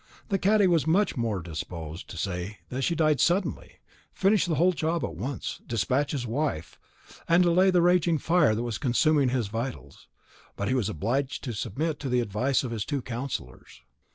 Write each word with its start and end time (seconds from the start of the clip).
The 0.29 0.39
cadi 0.39 0.65
was 0.65 0.87
much 0.87 1.15
more 1.15 1.43
disposed 1.43 2.09
to 2.09 2.17
say 2.17 2.57
that 2.69 2.81
she 2.81 2.95
died 2.95 3.19
suddenly, 3.19 3.73
finish 4.11 4.47
the 4.47 4.55
whole 4.55 4.71
job 4.73 5.03
at 5.03 5.13
once, 5.13 5.61
despatch 5.67 6.11
his 6.11 6.25
wife, 6.25 6.79
and 7.29 7.45
allay 7.45 7.69
the 7.69 7.83
raging 7.83 8.17
fire 8.17 8.55
that 8.55 8.63
was 8.63 8.79
consuming 8.79 9.29
his 9.29 9.47
vitals; 9.49 10.07
but 10.55 10.67
he 10.67 10.73
was 10.73 10.89
obliged 10.89 11.43
to 11.43 11.53
submit 11.53 11.99
to 11.99 12.09
the 12.09 12.19
advice 12.19 12.63
of 12.63 12.71
his 12.71 12.83
two 12.83 13.03
counsellors. 13.03 13.83